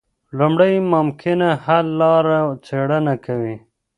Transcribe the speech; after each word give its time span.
لومړی 0.37 0.73
د 0.79 0.83
ممکنه 0.93 1.49
حل 1.65 1.87
لپاره 2.01 2.37
څیړنه 2.65 3.15
کوي. 3.25 3.55